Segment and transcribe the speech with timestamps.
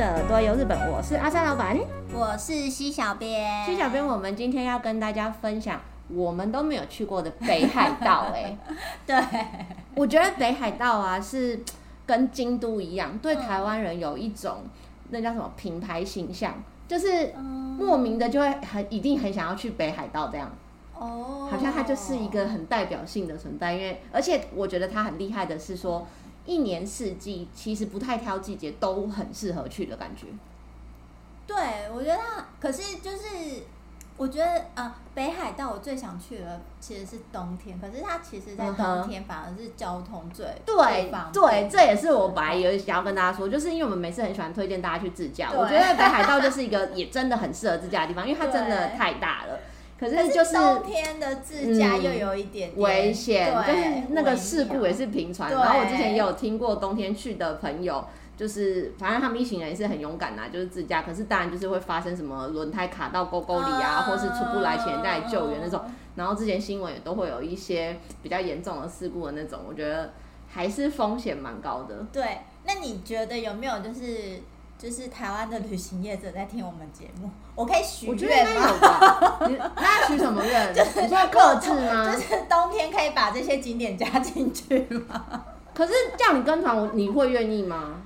[0.00, 1.78] 着耳朵游日本，我是阿三老板，
[2.10, 3.66] 我是西小编。
[3.66, 5.78] 西小编，我们今天要跟大家分享
[6.08, 8.28] 我们都没有去过的北海道。
[8.34, 8.56] 哎，
[9.06, 9.22] 对，
[9.94, 11.60] 我觉得北海道啊是
[12.06, 14.70] 跟京都一样，对台湾人有一种、嗯、
[15.10, 16.54] 那叫什么品牌形象，
[16.88, 17.34] 就是
[17.78, 20.50] 莫名的就会很一定很想要去北海道这样。
[20.94, 26.06] 哦，好像它就是一个很代表性的存在，因为而且我觉得它很厉害的是说。
[26.50, 30.26] 一年四季其实不太挑季节，都很适合去的感觉。
[31.46, 31.56] 对，
[31.94, 33.62] 我觉得它，可是就是
[34.16, 49.60] 我觉得呃，北海道我最想去的其实是冬天，可是它其实在冬天反而是交通最对对，这也是我本来有想要跟大家说，就是因为我们每次很喜欢推荐大家去自驾，我觉得北海道就是一个也真的很适合自驾的地方，因为它真的太大了。
[50.00, 55.52] 可是就是冬天的自驾又有一点，危险，就是那个事故也是频传。
[55.52, 58.02] 然后我之前也有听过冬天去的朋友，
[58.34, 61.02] 就是反正他们一行人也是很勇敢呐，就是自驾。
[61.02, 65.82] 可是当然就是会发生什么轮胎卡到沟沟里啊，或是出不来，请人家来救援那种。
[66.16, 70.14] 然后之前新闻也都会有一些比较严重的事故的那种，我觉得
[70.48, 72.06] 还是风险蛮高的。
[72.10, 74.40] 对，那你觉得有没有就是？
[74.80, 79.38] 就是台湾的旅行业者在听我们节目， 我可以许愿吗？
[79.46, 80.68] 你 那许什么愿？
[80.74, 82.10] 就是你说要克制吗？
[82.14, 85.44] 就是冬天可以把这些景点加进去吗？
[85.74, 88.00] 可是叫你跟团，我你会愿意吗？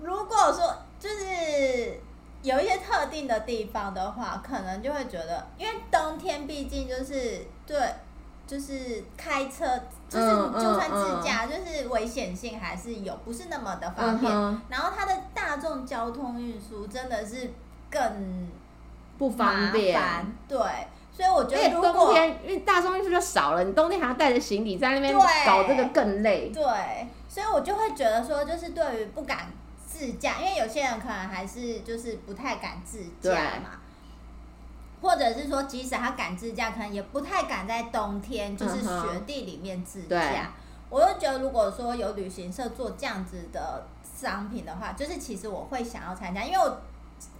[0.00, 2.00] 如果说就是
[2.42, 7.76] 有一些特定的地方的话，可能就会觉得，因为冬天毕竟就是对。
[8.46, 9.66] 就是开车，
[10.08, 14.32] 就是就算自驾，就是危险性还是有，不是那么的方便。
[14.68, 17.50] 然后它的大众交通运输真的是
[17.90, 18.48] 更
[19.18, 20.00] 不方便。
[20.46, 20.58] 对，
[21.10, 25.12] 所以我觉得如果冬天，因为大众运输就少了，你冬天还要带着行李在那边
[25.44, 26.50] 搞这个更累。
[26.54, 26.62] 对，
[27.28, 29.48] 所以我就会觉得说，就是对于不敢
[29.84, 33.80] 自驾，因为有些人可能还是就是不太敢自驾嘛。
[35.06, 40.18] 或者是说，即使他敢自驾，可能也不太敢在冬天就是雪地里面自驾。
[40.18, 40.46] Uh-huh.
[40.90, 46.80] 我就觉得，如果说有旅行社做这样子的商品的话，就是其实我会想要参加，因为我，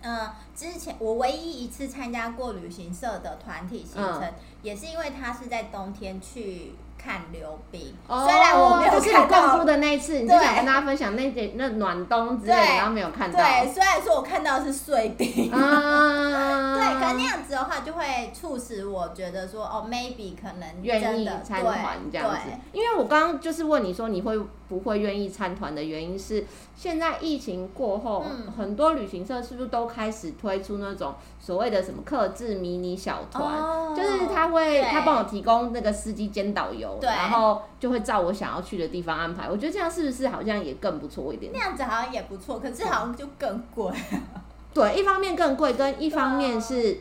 [0.00, 4.32] 呃，之前我唯一一次参加过旅行社的团体行程，uh.
[4.62, 6.72] 也是因为他是在冬天去。
[7.06, 13.38] 看溜冰，虽然我没有看到，就是你共租的那一次，你就想跟大家分享那点那暖冬之类的，然后没有看到。
[13.38, 22.40] 对，虽然说我看到的是碎冰，啊、 对，可那样子的话就会促使我觉得说，哦，maybe 可能愿意参团这样子。
[22.72, 24.36] 因为我刚刚就是问你说你会
[24.68, 36.95] 不会愿意参团的原因是，现在疫情过后，嗯、很多旅行社是不是都开始推出那种所谓的什么克制迷你小团，哦，就是他会他帮我提供那个司机兼导游。
[37.00, 39.48] 对，然后就会照我想要去的地方安排。
[39.48, 41.52] 我觉得这样是不是好像也更不错一点？
[41.54, 43.92] 那样子好像也不错，可是好像就更贵。
[44.74, 46.98] 对，一方面更贵，跟一方面是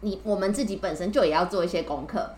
[0.00, 2.30] 你我们自己本身就也要做一些功课，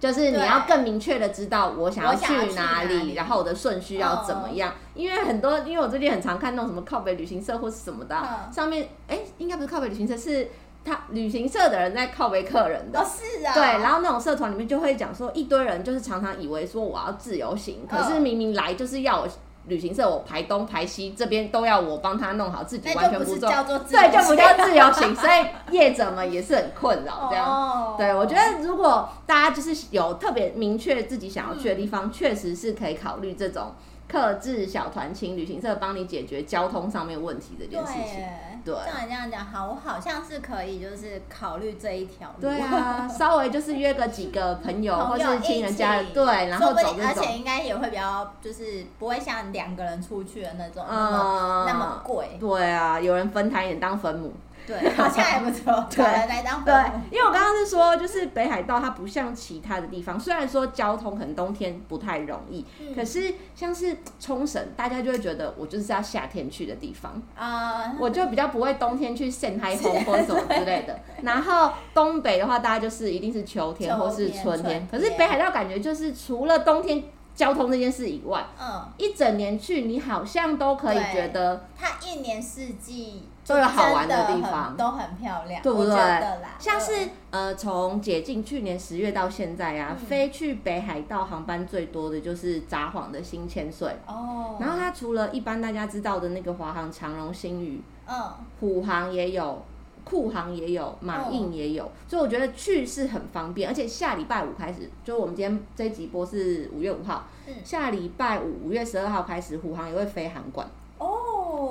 [0.00, 4.72] 就是你要更明确的知道我想要去哪里，哪里然后我的顺序要怎么样。
[4.94, 8.16] 因为很多，因为我最近很常看那种什么靠北旅行社或是什么的，
[8.52, 10.48] 上面哎，应该不是靠北旅行社是。
[10.84, 19.28] 他旅行社的人在靠背客人的，哦是啊，对，然后那种社团里面就会讲说，一堆人就是常常以为说我要自由行，可是明明来就是要我
[19.66, 23.50] 旅行社我排东排西这边都要我帮他弄好，自己完全不做，
[23.90, 27.46] 对，就不叫自由行，所以业者们也是很困扰这样。
[27.46, 33.74] 哦，对，我觉得如果大家就是有特别明确自己想要去的地方，确实是可以考虑这种。
[34.08, 38.24] 客制小团，请旅行社帮你解决交通上面问题这件事情。
[38.64, 42.40] 对，像你这样讲，好，我好像是可以，就是考虑这一条路。
[42.40, 52.36] 对啊，稍微就是约个几个朋友，或是亲人家人，对，然后走，而且应该也会比较，就是不会像两个人出去的那种，嗯，那么贵。
[52.40, 54.32] 对啊，有人分摊也当分母。
[54.68, 55.72] 对，好像还不错。
[55.90, 56.74] 对，来当对，
[57.10, 71.00] 因为我刚刚是说，就是北海道它不像其他的地方，虽然说交通可能冬天不太容易，嗯、可是像是冲绳，大家就会觉得我就是要夏天去的地方啊、嗯，我就比较不会冬天去晒太阳或什么之类的。
[71.22, 77.02] 然后东北的话，大家就是一定是秋天或是春天，春天，可是北海道感觉就是除了冬天
[77.34, 83.22] 交通这件事以外，嗯，一整年去你好像都可以觉得它一年四季。
[83.48, 85.94] 都有好玩的地方，都很漂亮，对不对？
[86.58, 94.56] 像是呃，从解禁去年十月到现在啊，嗯、飞去北海道航班最多的就是札幌的新千岁哦。
[94.60, 99.62] 然后它除了一般大家知道的那个华航、长荣、新宇，嗯，虎航也有，
[100.04, 103.68] 酷航也有，马印也有，所以我觉得去是很方便。
[103.68, 110.68] 而且下礼拜五开始，就我们今天这一集播是五月五号，嗯，下礼拜五五月十二号开始，虎航也会飞函馆。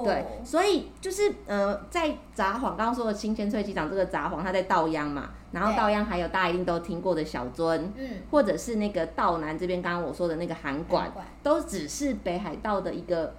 [0.03, 11.11] 对，所以就是呃，在札幌刚刚说的新千岁机场这个札幌，它在道央嘛，然后道央还有大家一定都听过的小樽，嗯，或者是那个道南这边，刚刚我说的那个函馆，
[11.43, 13.33] 都只是北海道的一个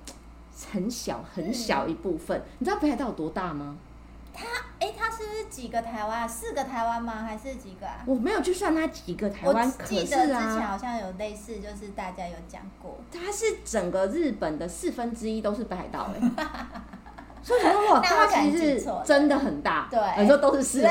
[0.72, 2.38] 很小很小一部分。
[2.38, 3.76] 嗯、你知道北海道有多大吗？
[4.38, 4.46] 它，
[4.79, 6.29] 哎、欸，它是不是几个台湾？
[6.29, 7.25] 四个台湾吗？
[7.26, 7.96] 还是几个啊？
[8.06, 16.31] 我没有去算他几个台湾，我记得之前好像有类似，就是大家有讲过，它是整个日本的四分之一都是北海道哎。
[17.40, 20.90] 所以说哇，它其实是真的很大，对，你说都是四八？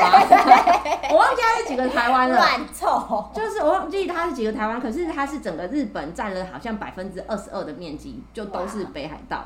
[1.11, 9.45] 我忘记它是几个台湾了， 乱凑，就是我忘记它是几个台湾，可是它是整个日本占了好像百分之二十二的面积，就都是北海道。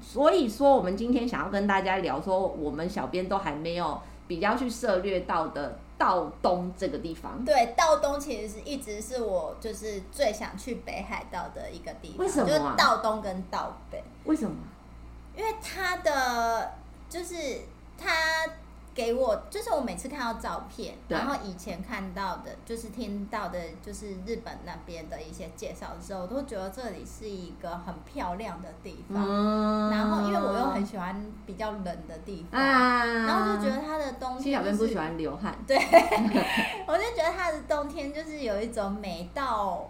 [0.00, 7.44] 所以说，我们今天想要跟大家聊说，我们小编都还没有比较去涉略到的道东这个地方。
[7.44, 12.18] 对，道东其实是一直是我就是最想去北海道的一个地方。
[12.18, 12.48] 为什么？
[12.48, 14.02] 就是道东跟道北。
[14.24, 14.56] 为什么？
[15.36, 16.72] 因为它的
[17.08, 17.34] 就是
[17.98, 18.08] 它。
[18.94, 29.24] 给我就是我每次看到照片，然后以前看到的，就是听到的，就是日本那边的一些介绍的时候，我都觉得这里是一个很漂亮的地方。
[29.26, 35.56] 嗯、然后因为我又很喜欢比较冷的地方，啊、然后就觉得它的冬天、就是，小编不喜欢流汗。
[35.66, 35.76] 对，
[36.86, 39.88] 我就觉得它的冬天就是有一种美到，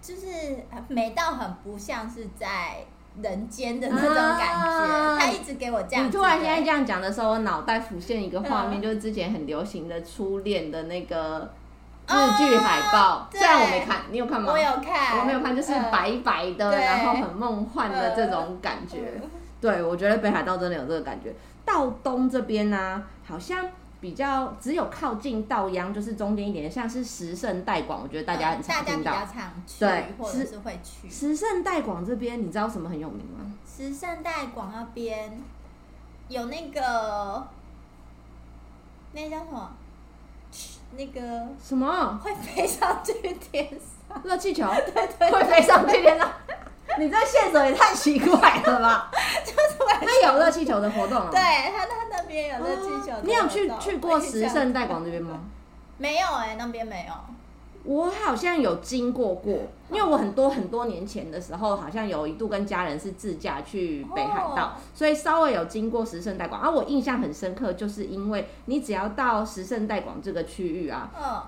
[0.00, 2.84] 就是美到很不像是在。
[3.22, 6.06] 人间的那种感觉，啊、他一直给我这样。
[6.06, 11.50] 你突然现在这样讲的时候，我脑袋浮现一个画面，嗯、就是之前很流行的初恋的那个
[12.06, 12.98] 日剧海报。
[12.98, 14.52] 啊、虽然我没看，你有看吗？
[14.52, 18.98] 我有看，我没有看，就是白白的，嗯、然后很梦幻的这种感觉。
[19.22, 21.34] 嗯、对，我觉得北海道真的有这个感觉。
[21.64, 23.64] 道东这边呢、啊，好像。
[24.00, 29.26] 比较只有靠近稻央，就是中间一点，像是石盛代广，我觉得大家很常听到，
[29.78, 31.10] 对，或者是会去。
[31.10, 33.52] 石盛代广这边，你知道什么很有名吗？
[33.66, 35.40] 石盛代广那边
[36.28, 37.46] 有那个，
[39.12, 39.70] 那叫什么？
[40.96, 41.20] 那个
[41.62, 42.18] 什么？
[42.22, 44.22] 会飞上去天上？
[44.24, 44.66] 热气球？
[44.94, 46.30] 对，对对，会飞上去天上。
[46.98, 49.10] 你这线索也太奇怪了吧？
[49.44, 51.28] 就是那有热气球的活动啊？
[51.30, 51.97] 对，他他那
[52.28, 53.16] 边有热气球。
[53.24, 55.40] 你有去去过石胜代广这边吗？
[55.96, 57.14] 没有哎、欸，那边没有。
[57.84, 59.60] 我好像有经过过，
[59.90, 66.60] 因为我很多很多年前的时候，好像有一度跟家人是自驾去北海道，所以稍微有经过石胜代广。
[66.60, 71.40] 而、啊、我印象很深刻，就是因为你只要到石胜代广这个区域啊，嗯，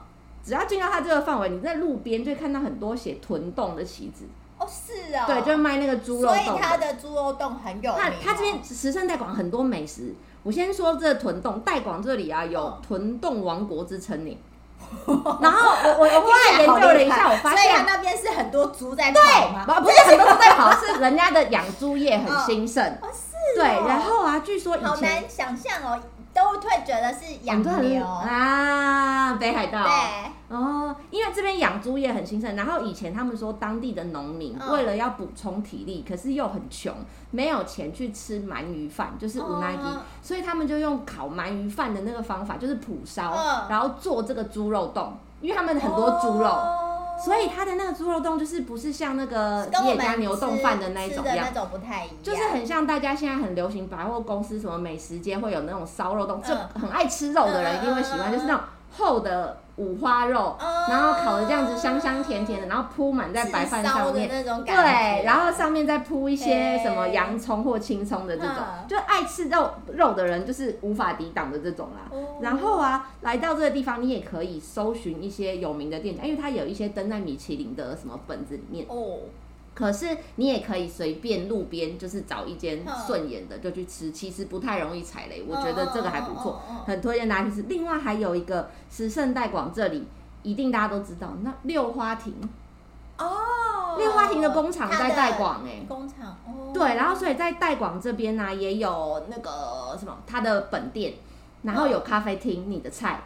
[0.42, 4.24] 只要进到它这个范围，你在路边就会看到很多写豚洞的旗子。
[4.58, 7.96] 哦，是啊、哦，对，就是卖那个猪肉丼，所以它的猪肉冻很有名、哦。
[7.98, 14.38] 它它这边石胜代广很多美食，我先说这个豚丼，代广这里啊有屯洞王国之称呢。
[15.40, 19.64] 然后我我我后来研究了一下，我发现它那边是很多猪在跑吗？
[19.66, 22.84] 不不是很多猪在跑，是人家的养猪业很兴盛。
[23.02, 23.54] 哦，是、哦。
[23.56, 26.00] 对，然后啊，据说以前好难想象哦。
[26.32, 29.82] 都会觉得是养牛啊，北海道。
[29.82, 30.30] 对。
[30.48, 36.92] 哦，因为这边养猪业很兴盛，然后以前他们说当地的农民为了要补充体力，可是又很穷，
[37.30, 39.82] 没有钱去吃鳗鱼饭，就是乌奈吉，
[40.20, 43.32] 所以他们就用烤鳗鱼饭的那个方法，就是普烧，
[43.68, 46.48] 然后做这个猪肉冻，因为他们很多猪肉。
[47.24, 51.46] 所以它的那个猪肉冻就是不是像那个吉野家牛冻饭的那一种一样，
[52.22, 60.56] 就是很像大家现在很流行百货公司什么美食街会有那种烧肉冻，就很爱吃肉的人一定会喜欢，就是那种厚的五花肉，
[60.90, 68.56] 然后烤的这样子香香甜甜的，然后铺满在白饭上面，对，然后上面再铺一些什么洋葱或青葱的这种，
[68.86, 72.14] 就爱吃肉肉的人就是无法抵挡的这种啦。
[72.42, 78.86] 然后啊，来到这个地方，你也可以搜寻一些有名的店家，因为它有一些登在米其林的什么本子里面。
[79.80, 87.62] 可是你也可以随便路边就是找一间顺眼的就去吃，其实不太容易踩雷，我觉得这个还不错，很推荐大家去吃。
[87.62, 90.06] 另外还有一个是盛代广这里，
[90.42, 92.34] 一定大家都知道，那六花亭。
[93.16, 101.14] 哦，六花亭的工厂在代广哎，工厂哦，对，然后所以在代广这边呢也有那个什么它的本店，
[101.62, 103.22] 然后有咖啡厅，你的菜。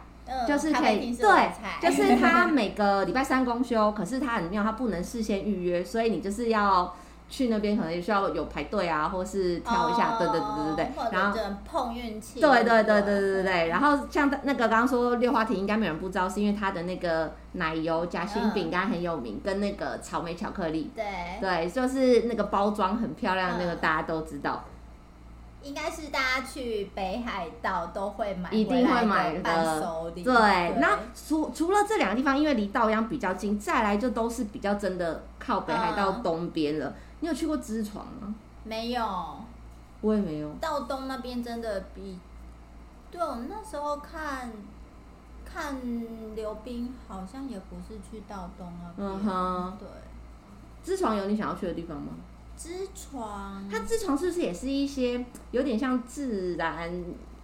[0.47, 1.51] 就是可以，对，
[1.81, 6.95] 就 是他每个礼拜三公休，可是他很妙，他不能事先预约，所以你就是要
[7.29, 21.05] 去那边，可能也需要有排队啊，或是挑一下，对对对对对，然后碰运气，对对对对对对对，然后像那个刚刚说六花亭，应该没有人不知道，是因为它的那个奶油夹心饼干很有名，跟那个草莓巧克力，对
[21.39, 24.63] 对，就是那个包装很漂亮，那个大家都知道。
[25.65, 30.23] 应该是大家去北海道都会买，一定会买的伴手礼。
[30.23, 30.33] 对，
[30.79, 36.93] 那除除了这两个地方，因为离稻央比较近，再来就都是比较真的靠北海道东边了。
[37.21, 38.35] 你有去过知床吗？
[38.63, 39.03] 没有。
[40.01, 40.47] 我也没有。
[40.61, 42.19] 道东那边真的比，
[43.09, 44.51] 对，我们那时候看
[45.43, 45.75] 看
[46.35, 49.07] 溜冰，好像也不是去道东那边。
[49.07, 49.77] 嗯哼。
[49.79, 49.87] 对。
[50.83, 52.09] 知床有你想要去的地方吗？
[52.57, 56.91] 知床，它织床是不是也是一些有点像自然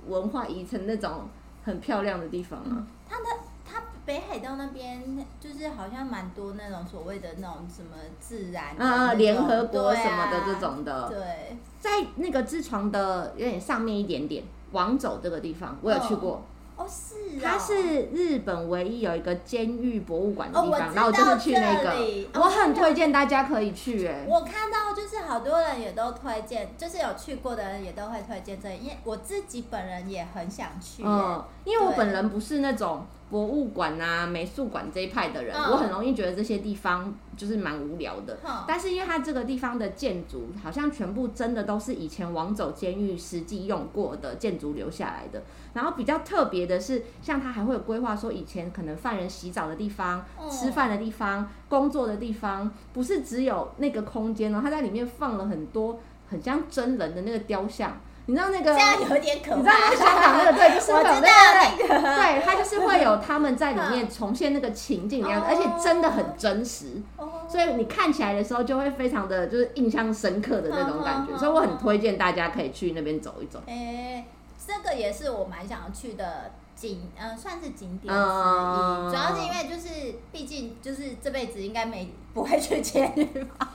[0.08, 1.28] 文化遗存那种
[1.64, 2.88] 很漂亮的地方啊？
[3.08, 3.26] 它的
[3.66, 5.04] 它北海道那边
[5.40, 7.90] 就是好像蛮多那种所谓的那种什么
[8.20, 11.10] 自然，嗯嗯，联合国什么的这种的。
[11.10, 16.36] 对，在那个织床的有点上面一点点，往走这个地方我有去过。
[16.36, 16.42] 哦
[16.82, 21.94] 哦，是、哦，它是日本唯一有一个监狱博物馆的地方，哦、然后我就是去那个，
[22.36, 24.14] 我很推荐大家可以去、欸。
[24.14, 31.08] 哎，我看到就是好多人也都推荐，就是有去过的人也都会推荐这，因为我自己本人也很想去、欸。
[31.08, 33.06] 嗯，因为我本人不是那种。
[33.32, 38.38] 博物馆啊，美术馆这一派的人，嗯、我很容易觉得这些地方就是蛮无聊的。
[38.46, 45.42] 嗯、但是因为它这个地方的建筑，好像全部真的都是以前王走监狱实际用过的建筑留下来的。
[45.74, 55.98] 然后比较特别的是，像它还会有规划说，以前可能犯人洗澡的地方、嗯、吃饭的地方、工作的地方，不是只有那个空间哦，它在里面放了很多
[56.30, 57.98] 很像真人的那个雕像。
[58.28, 58.74] 你知道那个？
[58.74, 59.58] 这样有点可怕。
[59.58, 67.02] 你知道那个香港那个对，就是那个，那个、对，他就是会有他们在里面重现那个情景的样子，而且真的很真实，
[67.50, 73.62] 所以你看起来的时候就会非常的就是印象深刻的那种感觉，所以我很推荐大家可以去那边走一走。
[73.66, 74.26] 哎、欸，
[74.66, 83.68] 这个也是我蛮想要去的景，嗯、呃，算是景点之一，嗯、主要是因为就是毕竟就是这辈子应该没不会去监狱吧。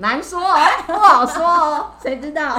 [0.00, 2.58] 难说哦，不好说哦， 谁知道？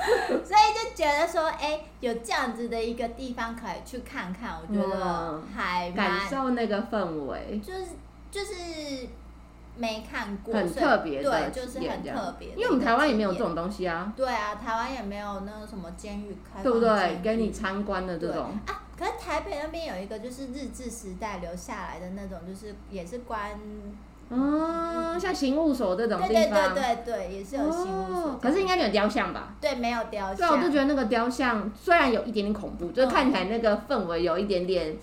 [0.00, 7.86] 所以就觉得说，哎、欸，有这样子的一个地方可以去看看，我觉得还感受那个氛围，就是
[8.30, 9.08] 就是
[9.76, 12.48] 没看过，很特别，对，就是很特别。
[12.50, 14.10] 因为我们台湾也没有这种东西啊。
[14.16, 17.20] 对啊，台湾也没有那个什么监狱开，对不对？
[17.22, 18.80] 给你参观的这种啊。
[18.98, 23.58] 可是台北那边有一个，就是日治时代留下来的那种，就是也是关。
[24.32, 28.38] 嗯，像刑务所这种地方，对对对对，也是有刑务所。
[28.40, 29.54] 可是应该没有雕像吧？
[29.60, 30.36] 对，没有雕像。
[30.36, 34.96] 对，我就觉得那个雕像虽然有一点点恐怖，就是看起来那个氛围有一点点，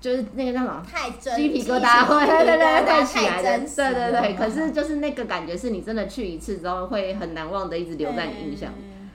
[0.00, 0.84] 就是那个叫什么？
[0.84, 3.58] 太真，鸡皮疙瘩会，对对对，会起来的。
[3.60, 8.72] 对对对，可是就是那个感觉是你真的去一次之后会很难忘的，一直留在你印象。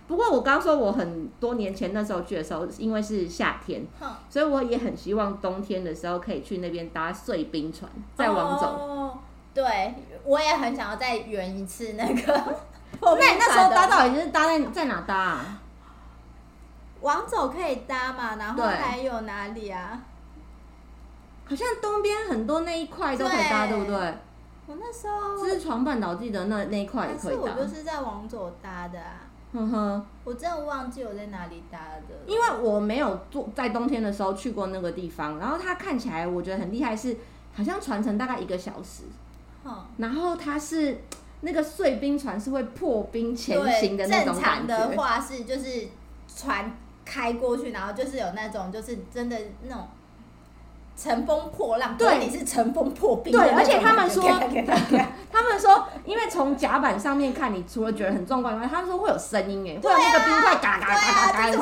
[0.07, 3.85] 不过我刚说我很多年前那时候去的时候，因为是夏天，
[4.29, 9.19] 所以我也很希望冬天的时候可以去那边搭碎冰船，再往走。
[9.53, 12.43] 对，我也很想要再圆一次那个。
[13.01, 15.61] 那你那时候搭到底是搭在在哪搭啊？
[17.01, 20.01] 往走可以搭嘛，然后还有哪里啊？
[21.45, 24.17] 好像东边很多那一块都可以搭，对，对不对？
[24.67, 27.41] 我那时候是床板岛记得那那一块也可以搭。
[27.41, 29.21] 我就是在往左搭的啊。
[29.53, 32.15] 哼哼，我真的忘记我在哪里搭的。
[32.27, 37.17] 因为我没有坐在冬天的时候去过那个地方，然后它看起来我觉得很厉害，是
[37.55, 39.03] 好像船程大概一个小时。
[39.97, 41.01] 然后它是
[41.41, 44.33] 那个碎冰船是会破冰前行的那种。
[44.33, 45.87] 正常的话是就是
[46.33, 46.71] 船
[47.05, 49.87] 开过去，然后就是有那种就是真的那种
[50.97, 51.95] 乘风破浪。
[51.97, 53.31] 对，你是乘风破冰。
[53.31, 54.23] 对，而且 他们说，
[55.31, 61.57] 他们说，因为从甲板上面看，你除了觉得很壮观以外，他们说会有声音哎，会有那个冰块嘎嘎嘎嘎嘎的。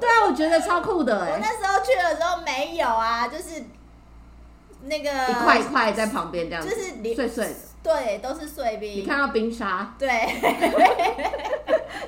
[0.00, 1.32] 对啊，我觉得超酷的哎。
[1.32, 3.64] 我那时候去的时候没有啊，就是。
[4.86, 8.96] 那个一块一块在旁边这样子，就是碎碎的，对，都是碎冰。
[8.96, 10.08] 你看到冰沙，对。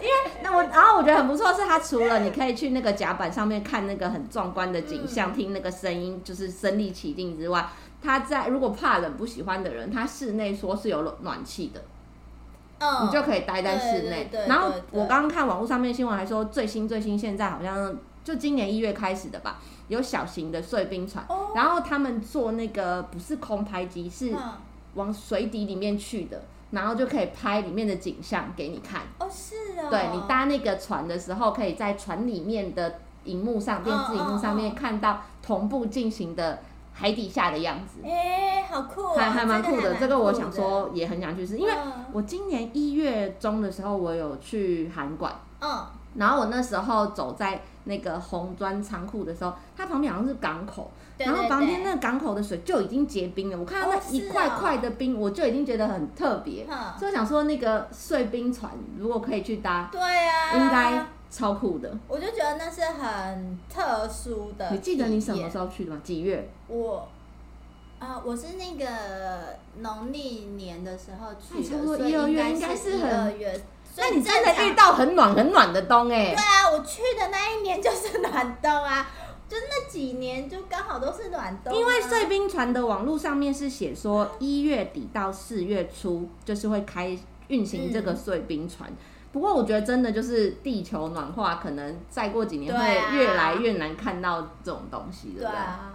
[0.00, 7.68] 因为那我，然后我觉得很不错，是它除了你可以去那个甲板上面看那个很壮观的景象，嗯、听那个声音，就是身临其境之外，
[8.00, 11.82] 它在如果怕冷不喜欢的人，它室内说是有暖气的，
[12.78, 14.30] 嗯，你就可以待在室内。
[14.46, 19.58] 然后我刚刚看网络上面新闻还说，最新最新现在好像就今年一月开始的吧。
[19.88, 24.34] 有小型的碎冰船，哦、然后他们坐那个不是空拍机，是
[24.94, 29.02] 往水底里面去的，然后就可以拍里面的景象给你看。
[29.18, 29.88] 哦，是哦。
[29.90, 36.58] 对，你搭那个船的时候，可以在船里面的荧幕上、电视荧幕上面看到同步进行的
[36.92, 38.00] 海底下的样子。
[38.04, 39.14] 哎，好酷、哦！
[39.16, 41.72] 还还蛮酷的，这个我想说也很想去试，因为
[42.12, 45.32] 我今年一月中的时候，我有去韩馆。
[45.60, 45.86] 嗯。
[46.14, 53.56] 然后我那时候走在那个红砖仓库的时候，它旁边好像是港口，对对对，然后旁边那个港口的水就已经结冰了。
[53.58, 56.64] 我看到那一块块的冰，我就已经觉得很特别。
[56.64, 61.96] 哦、所以我想说，那个碎冰船如果可以去搭，对啊，应该超酷的。
[62.08, 64.70] 我就觉得那是很特殊的。
[64.70, 66.00] 你记得你什么时候去的吗？
[66.02, 66.50] 几月？
[66.66, 67.08] 我
[67.98, 68.86] 啊、呃，我是那个
[69.80, 73.34] 农历年的时候去的，一二月，应该是很。
[73.98, 76.34] 那你真的遇到很暖很暖的冬哎、欸？
[76.34, 79.06] 对啊，我去的那一年就是暖冬啊，
[79.48, 81.76] 就那几年就刚好都是暖冬、啊。
[81.76, 88.88] 因为碎冰船的网络上面是写说一月底到四月初就是会开运行这个碎冰船。
[88.90, 88.96] 嗯
[89.30, 95.50] 不过我觉得真的就是地球暖化，可能再过几年会越来越难看到这种东西，对不？
[95.50, 95.92] 对啊，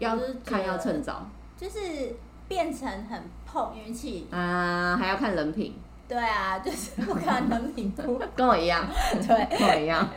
[0.00, 1.24] 要看要趁早，
[1.56, 2.16] 就是
[2.48, 5.78] 变成很碰运气啊，还要看人品。
[6.14, 8.86] 对啊， 就是不看人品不 跟我一样，
[9.26, 10.08] 对，跟我一样，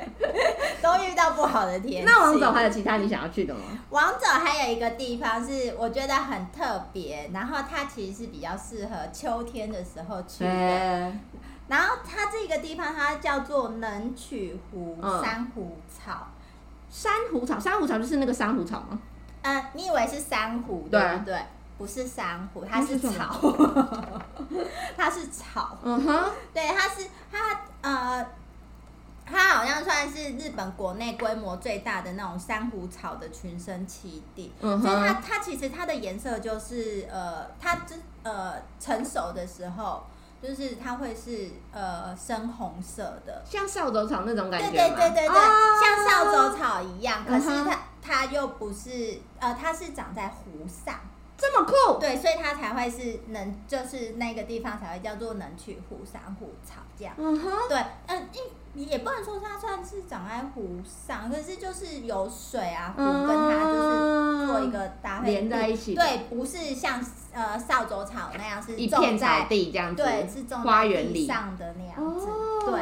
[0.82, 2.06] 都遇到不好的天气。
[2.06, 3.62] 那王总还有其他你想要去的吗？
[3.90, 10.50] 王总还有一个地方是我觉得很特别，然后它其实是比较适合秋天的时候去的。
[10.50, 11.20] 欸
[11.68, 16.28] 然后它这个地方，它叫做能取湖珊瑚草。
[16.90, 18.98] 珊瑚草，珊瑚草就是那个珊瑚草吗？
[19.42, 21.38] 嗯，你以为是珊瑚对不对？
[21.78, 23.40] 不是珊瑚，它是草。
[24.98, 25.78] 它是草。
[25.84, 26.32] 嗯哼。
[26.54, 28.26] 对，它是它呃，
[29.26, 34.52] 它好像算是日本国内规模最大的那种珊瑚草的群生栖地。
[34.62, 34.82] 嗯哼。
[34.82, 40.04] 所以它它其实它的颜色就是呃，它这呃成熟的时候。
[40.40, 44.70] 就是它会是呃深红色的，像扫帚草那种感觉。
[44.70, 50.94] 对对对对对，哦、像扫帚草一样，可是它、嗯、它又不是呃，它是长在湖上，
[51.38, 52.00] 这么酷。
[52.00, 57.14] 对，所以它才会是能，就是那个地方才会叫做能去湖山湖草这样。
[57.18, 57.52] 嗯哼。
[57.70, 58.28] 对，嗯，
[58.74, 65.94] 你也不能说它算是长在湖上，可是就是有水啊，湖跟它就是做一个搭配连在一起。
[65.94, 67.04] 对，不是像。
[67.34, 72.26] 呃，扫帚草那样是一片草地这样子，对，是种在地上的那样子，
[72.66, 72.80] 对。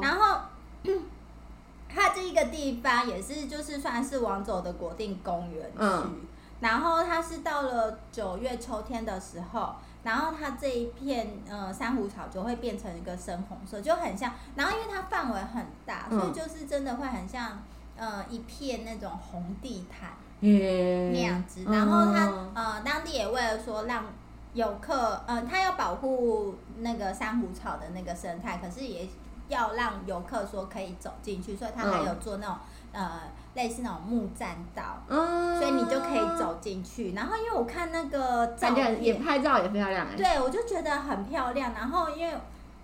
[0.00, 0.42] 然后，
[1.92, 5.78] 它这一个地方也是，就是算是王走的国定公园区。
[5.78, 6.20] 嗯。
[6.66, 14.32] 然后它是到了九月秋天的时候，然后它这一片呃珊瑚草就会变成一个深红色，就很像。
[14.56, 17.62] 然后因为它范围很大，所以就是真的会很像
[17.96, 20.10] 呃一片那种红地毯。
[20.40, 24.04] 嗯，那样子，然后它、嗯、呃，当地也为了说让
[24.52, 29.08] 游客，呃，他要保护那个珊瑚草的那个生态，可是也
[29.48, 32.56] 要让游客说可以走进去，所以它还有做那种、
[32.92, 33.20] 嗯、呃
[33.56, 37.14] 类似那种木栈道，嗯，所以你就可以走进去。
[37.14, 41.72] 然后因为我看那个照片也拍照也漂亮，对，我就觉得很漂亮。
[41.74, 42.32] 然后因为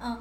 [0.00, 0.20] 嗯。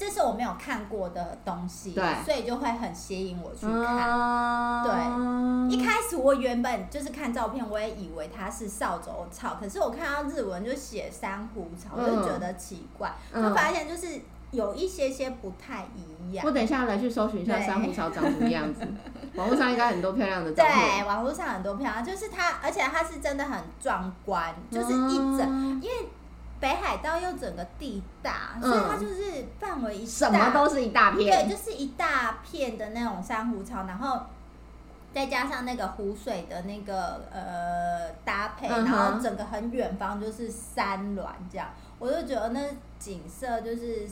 [0.00, 4.08] 这是我没有看过的东西，对，所以就会很吸引我去看。
[4.08, 16.46] 嗯、对，一开始我原本就是看照片，我也以为它是扫帚草，可是我看到日文就写珊瑚草，我就觉得奇怪，嗯、就发现就是有一些些不太一样。
[16.46, 18.86] 我等一下来去搜寻一下珊瑚草长什么样子，
[19.34, 20.76] 网络上应该很多漂亮的照片。
[20.76, 26.08] 对，网络上很多漂亮，就是它，而且它是真的很壮观，就是一整，嗯、因为。
[26.60, 34.22] 北海道又整个地大，所以它就是范围一大，什么都是一大片，对，就是一大片的那种珊瑚草，然后
[35.14, 41.68] 再加上那个湖水的那个呃搭配，然后整个很远方就是山峦这样，
[42.00, 42.60] 我就觉得那
[42.98, 44.08] 景色就是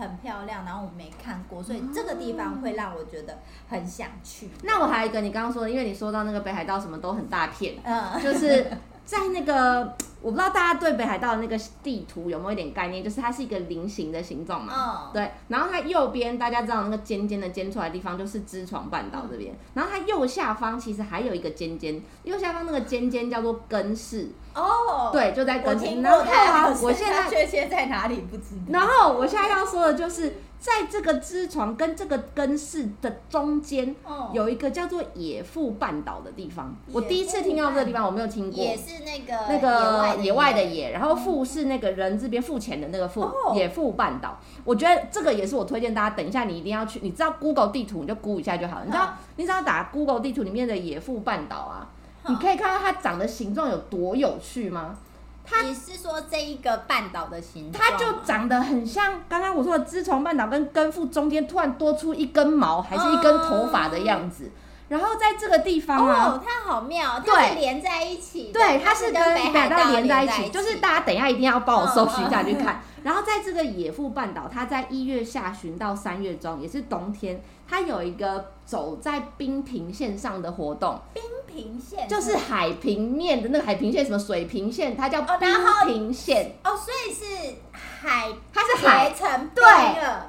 [0.00, 4.50] 很漂亮，然后我没看过，所以这个地方会让我觉得很想去。
[4.64, 8.66] 那我还有一个你刚刚说的，因为你说到那个北海道什么都很大片，嗯，就是
[9.04, 9.94] 在那个。
[10.22, 14.72] 我不知道大家对北海道的那个地图有没有一点概念，就是它是一个菱形的形状嘛。
[15.06, 15.14] Oh.
[15.14, 15.30] 对。
[15.48, 24.28] 然后它右边大家知道那个尖尖的尖出来的地方就是知床半岛这边，然后它右下方其实还有一个尖尖，右下方那个尖尖叫做根室。
[24.54, 25.06] 哦。
[25.06, 25.12] Oh.
[25.12, 26.00] 对，就在根室。
[26.00, 28.62] 然后啊，我现在确切在哪里不知道。
[28.68, 30.34] 然后我现在要说的就是。
[30.60, 33.96] 在这个知床跟这个根室的中间，
[34.34, 36.76] 有一个叫做野富半岛的地方。
[36.92, 38.62] 我第一次听到这个地方，我没有听过。
[38.62, 44.38] 也是那个那个野外的野，然后富是那个人这边付钱的那个付，野富半岛。
[44.64, 47.00] 我觉得这个也是我推荐大家，等一下你一定要去。
[47.02, 48.84] 你知道 Google 地图，你就估一下就好了。
[48.84, 51.88] 你知道，你只要打 Google 地图里面的野富半岛啊，
[52.26, 54.96] 你可以看到它长的形状有多有趣吗？
[55.42, 57.82] 它你是说这一个半岛的形状？
[57.82, 64.50] 它就长得很像刚刚我说的枝床半岛跟根付中间突然多出一根毛，还是一根头发的样子。
[64.90, 70.48] 然后在这个地方啊，哦，它好妙，它是连在一起，对，它是跟北海道连在一起。
[70.48, 72.82] 就是大家等一下一定要帮我搜寻一下去看。
[73.04, 81.00] 然后在这个野富半岛，它在一月下旬到三月中，也是冬天，它有一个走在冰平线上的活动。
[81.14, 81.22] 冰
[81.52, 85.48] 平线就是海平面的那个海平线，什么水平线，它叫冰
[85.86, 86.54] 平线。
[86.64, 89.50] 哦，所以是海，它是海层。
[89.54, 89.64] 对，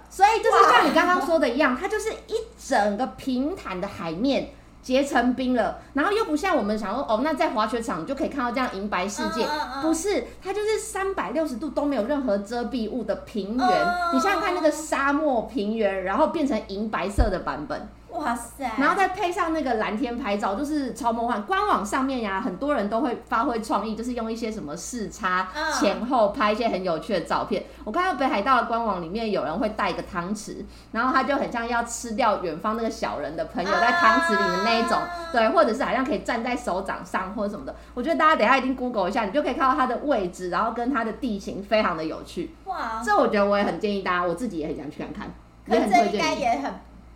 [0.09, 4.49] 所以就是像你刚刚说的一样，它就是一整个平坦的海面
[4.81, 9.45] 结成冰了，然后又不像我们想说哦，那在滑雪场你就可以看到这样银白世界，
[9.81, 13.67] 不是，它就是三百六十度都没有任何遮蔽物的平原。
[14.13, 17.87] 你想想看，那个沙漠平原，然后变成银白色的版本。
[18.11, 18.69] 哇塞！
[18.77, 21.41] 然后再配上那个蓝天拍照，就是超梦幻。
[21.43, 25.47] 官网上面呀，很多人都会发挥创意，就是用一些什么视差
[25.79, 27.63] 前后拍一些很有趣的照片。
[27.85, 30.57] 我看到北海道的官网里面有人会带一个汤匙，
[30.91, 34.97] 然后他就很像要吃掉远方那个小人的朋友在汤匙里的那一种，
[35.31, 37.73] 对，或者是好像可以站在手掌上或者什么的。
[37.93, 42.53] 我觉得大家等一下一定 Google 一下，你就可以看到它的位置，然后跟它的地形非常的有趣。
[42.65, 43.01] 哇！
[43.03, 45.31] 这我觉得我也很建议大家，我自己也很想去看看，
[45.67, 46.13] 也很推荐。
[46.13, 46.73] 应该也很。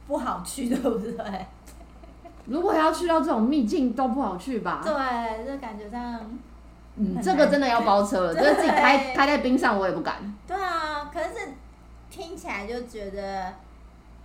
[0.08, 1.46] 不好去，对不对？
[2.46, 4.82] 如果要去到这种秘境，都不好去吧？
[4.84, 6.20] 对，就感觉上。
[6.98, 10.16] 嗯，这个真的要包车了， 就是自己开开在冰上，我也不敢。
[10.48, 11.30] 对啊，可是
[12.10, 13.52] 听起来就觉得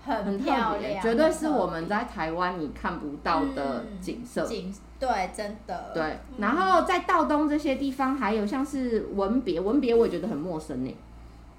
[0.05, 4.45] 很漂亮，绝对是我们在台湾你看不到的景色。
[4.45, 5.91] 景对，真的。
[5.95, 10.97] 对，然后在道东这些地方，还有像是文别，文别我也觉得很陌生呢。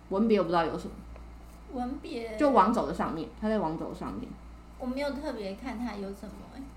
[0.09, 0.93] 文别我不知道有什么。
[1.73, 4.27] 文别就王走的上面，他在王走上面。
[4.77, 6.33] 我没有特别看他有什么。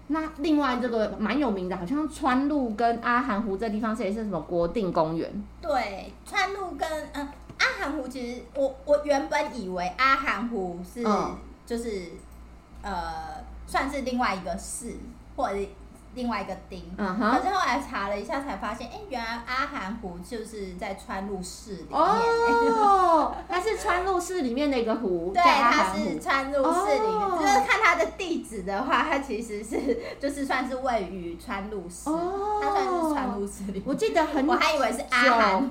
[0.09, 5.31] 那另外这个蛮有名的，好像川路跟阿寒湖这地方是也是什么国定公园？
[5.61, 12.11] 对，川路跟嗯、呃、阿寒湖，其实我我原本以为阿寒湖是、嗯、就是
[12.83, 14.95] 呃算是另外一个市
[15.37, 15.59] 或者。
[16.15, 22.01] 另外一个丁，嗯哼，可是后来查了一下才发现，哎，原来阿寒湖就是在川路市里面。
[22.01, 25.33] 哦， 它是川路市里面的一个湖。
[25.35, 29.77] 对，它是川路市里面，哦、就是看它的地址的话，它其实是
[30.21, 33.83] 就是算是位于川路市，哦、它算是川路市里面。
[33.85, 35.71] 我记得很，我还以为是阿寒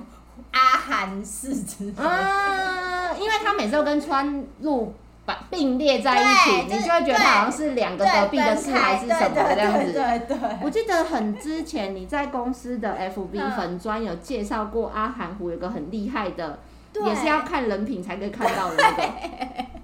[0.52, 1.94] 阿寒市之类。
[1.96, 4.92] 嗯，因为它每次都跟川路。
[5.26, 9.92] 把并列在一起，你就会觉得它好像是两个隔壁的事还是什么这样子。
[9.92, 16.58] 对对，我记得很之前你在公司的 FB 粉专有介绍过阿寒湖有个很厉害的，
[17.06, 19.12] 也是要看人品才可以看到的那个。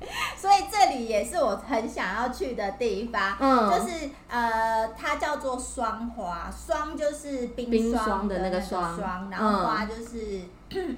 [0.37, 8.99] 所以这里也是我很想要去的地方，嗯，就是呃，它叫做霜花，霜就是冰霜的那个霜，
[9.31, 10.41] 然后花就是。
[10.75, 10.97] 嗯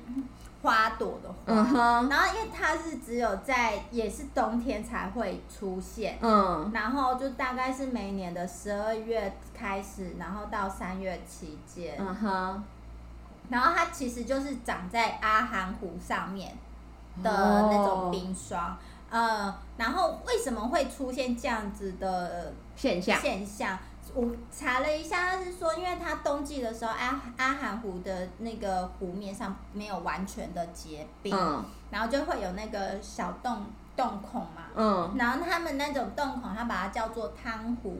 [0.62, 2.09] 花朵的花，uh.
[2.09, 12.61] 然后因为它是只有在也是冬天才会出现，嗯，然后就大概是每年的十二月开始，然后到三月期间，嗯哼、uh，huh.
[13.51, 16.57] 然后它其实就是长在阿寒湖上面
[17.22, 18.77] 的那种冰霜
[19.11, 19.20] ，oh.
[19.20, 23.20] 呃，然后为什么会出现这样子的现象？
[23.20, 23.79] 现象？
[24.14, 33.64] 我查了一下，他是说，因为它冬季的时候，阿阿寒湖的那个湖面上没有完全的结冰，嗯、然后就会有那个小洞
[33.96, 37.96] 洞孔嘛，嗯，然后他们那种洞孔，他把它叫做汤湖，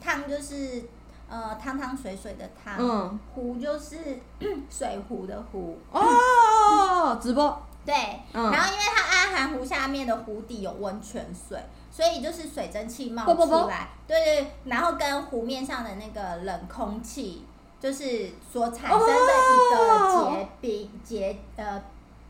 [0.00, 0.82] 汤就是
[1.28, 3.98] 呃汤汤水水的汤，嗯、湖就是
[4.70, 5.78] 水壶的壶。
[5.90, 7.62] 哦，直播。
[7.84, 7.94] 对，
[8.32, 9.01] 嗯、然后因为它
[9.32, 11.58] 阿寒湖下面的湖底有温泉水。
[11.90, 17.44] 所以就是水蒸气冒出来，对对，然后跟湖面上的那个冷空气，
[17.78, 21.82] 就是所产生的一个结冰结呃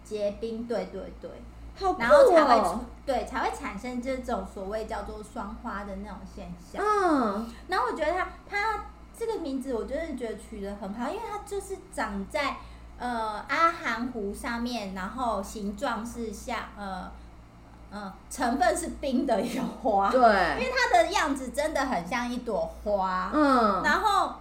[0.03, 1.31] 结冰，对对对，
[1.79, 6.85] 好哦、然后才会对才会产生这种所谓叫做霜花的那种现象。
[6.85, 8.85] 嗯，然后我觉得它它
[9.17, 12.57] 这个名字，我真的觉得取得很好，因为它就是长在
[13.03, 17.11] 呃阿寒湖上面，然后形状是像呃。
[17.95, 24.33] 嗯，成分是冰的一个花，对，因为它的样子真的很像一朵花，嗯，然后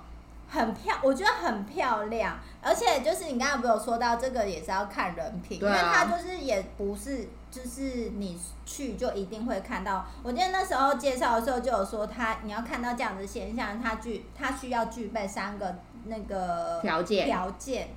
[0.48, 10.06] 很漂，我觉得很漂亮，而且就是你刚刚不有说到这个也是要看人品，因为它就是也不是就是你去就一定会看到。
[10.24, 17.90] 我记得那时候介绍的时候就有说，它你要看到这样的现象，它具它需要具备三个那个条件条件。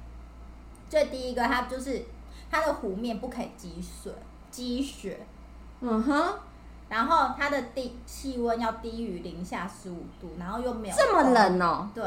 [0.88, 2.04] 最第一个，它就是
[2.50, 4.12] 它的湖面不可以积水
[4.50, 5.26] 积雪。
[5.80, 6.34] 嗯哼，
[6.88, 11.90] 然后它的低气温要低于零下十五度，然后又没有这么冷哦。
[11.94, 12.02] 对，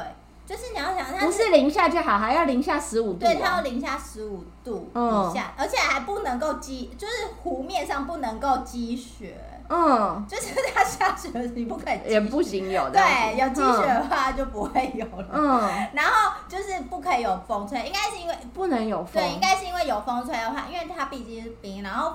[0.47, 3.19] 就是你要想它，不是零下就好，还要零下十五度。
[3.19, 9.37] 对，它要零下十五度以下，而且还不能够积，就是湖面上不能够积雪。
[9.69, 12.93] 嗯，就是它下雪你不可以，也不行有的。
[12.93, 15.27] 对，有积雪的话就不会有了。
[15.33, 19.21] 嗯，然后就是不可以有风吹，应该是因为不能有风。
[19.21, 22.13] 对，应该是因为有风吹的话，因为它毕竟是冰，然后。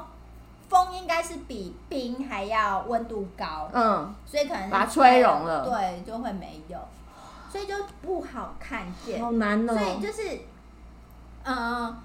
[0.69, 6.79] 风应该是比冰还要温度高，嗯，所以可能把它吹融了，对，就会没有，
[7.53, 9.75] 所以就不好看见，好难哦。
[9.75, 10.41] 所以就是，
[11.45, 12.03] 嗯、呃，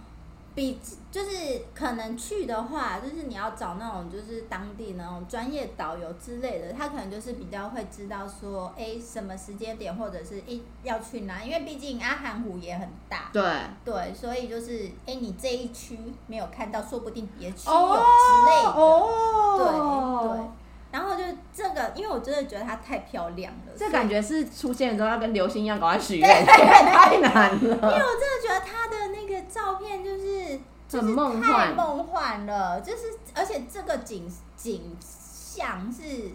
[0.53, 0.77] 比
[1.09, 13.29] 就是可能去的话，就是你要找那种就是当地那种专业导游之类的，他可能就是比较会知道说，哎、欸，什么时间点或者是一、欸、要去哪，因为毕竟阿寒湖也很大。
[13.31, 13.43] 对
[13.85, 18.69] 对，所以就是哎、欸，你这一区没有看到，说不定别区有之类的。
[18.71, 19.57] 哦。
[19.57, 20.47] 对对。
[20.91, 21.23] 然后就
[21.53, 23.73] 这个，因为我真的觉得它太漂亮了。
[23.77, 27.59] 这感觉是出现的时候要跟流星一样，赶快许愿，太难了。
[27.59, 36.31] 因为我真的觉得它的那个照片就是就是太梦幻了，就是而且这个景景象是，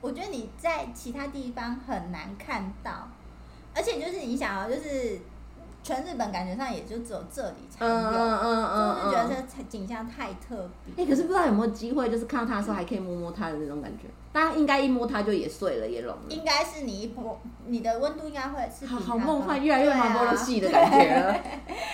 [0.00, 3.08] 我觉得你在其他地方很难看到，
[3.74, 5.20] 而且就是你想要就是。
[5.90, 10.94] 全日本感觉上也就只有这里才有，嗯嗯嗯嗯，就是觉得这景象太特别。
[11.02, 14.04] 哎、欸，可是不知道有没有机会，就是看到它的时候还可以摸摸它的那种感觉。
[14.32, 16.22] 大家应该一摸它就也碎了，也融了。
[16.28, 21.36] 应该是你一摸，你的温度应该会是好好梦幻，越来越细的感觉了，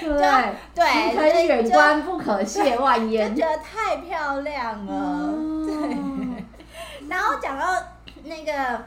[0.00, 0.54] 对不对？
[0.74, 5.32] 对，可以远观不可亵玩焉，就觉得太漂亮了。
[5.34, 7.64] 嗯、对，然后讲到
[8.24, 8.84] 那个。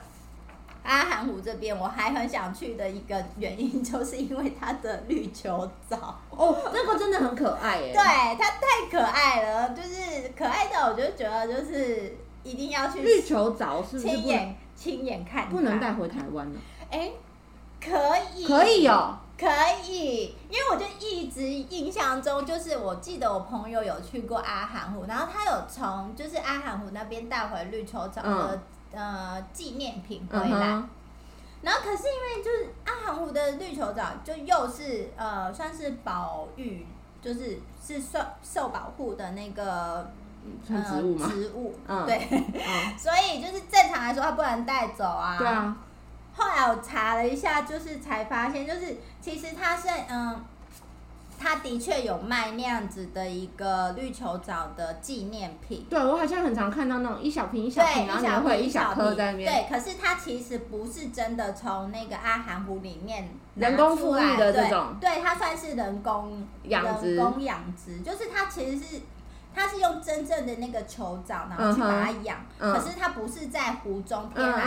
[0.89, 7.93] 阿寒湖这边，我还很想去的一个原因，就是因为它的绿球藻哦，那个真的很可爱耶。
[7.93, 8.01] 对，
[8.35, 13.01] 它太可爱了，就是可爱到我就觉得就是一定要去。
[13.01, 15.47] 绿球藻是亲眼亲眼看？
[15.47, 16.59] 不能带回台湾了。
[16.89, 17.11] 哎，
[17.79, 17.91] 可
[18.35, 19.45] 以，可以哦，可
[19.87, 28.59] 以，因为我就一直印象中，就是我记得我朋友有去过阿寒湖，然后他有从就是阿寒湖那边带回绿球藻的。
[28.93, 30.83] 嗯呃，纪念品回来，uh.
[31.61, 36.85] 然后可是因为就是阿寒湖的绿球藻，就又是呃算是保育，
[37.21, 40.11] 就是是受受保护的那个
[40.69, 41.27] 呃植物吗？
[41.29, 41.75] 植物，
[42.05, 42.97] 对，uh.
[42.97, 45.37] 所以就是正常来说它不能带走啊。
[45.37, 45.77] 对啊。
[46.35, 50.31] 后来我查了一下，就是才发现，就是其实它是嗯。
[50.31, 50.41] 呃
[51.39, 55.87] 他的确有卖那样子的一个绿球藻的纪念品。
[55.89, 59.49] 对，我好像很常看到那种一小瓶一小瓶，然后里面会一小颗在那边。
[59.49, 64.95] 对，可是它其实不是真的从那个阿寒湖里面人工孵育的这种。
[64.99, 69.01] 对，对，它算是人工养殖，人工养殖，就是它其实是。
[69.53, 74.61] 它是用真正的那个球藻，然后去把它养，嗯、可是它不是在湖中天然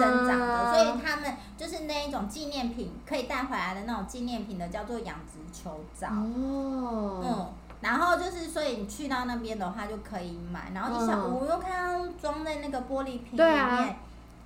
[0.00, 6.08] 生长的，嗯、所以他们就是那一种纪念品可以带回来的那种纪念品的，叫做养殖球藻。
[6.08, 7.46] 哦，嗯，
[7.80, 13.96] 然后就是所以你去到那边的话就可以买，然后你想，我又看到装在那个玻璃瓶里面。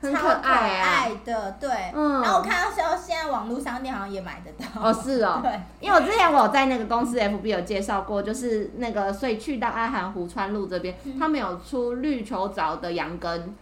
[0.01, 1.71] 很可爱啊，超可爱的，对。
[1.95, 2.23] 嗯。
[2.23, 4.83] 然后我看到说现在网络商店好像也买得到。
[4.83, 5.41] 哦，是哦。
[5.45, 5.61] 对。
[5.81, 13.55] 因为我之前我有在那个公司 FB 有介绍过，就是那个所以去到阿寒湖川路这边，嗯、他们有出绿球藻的羊羹。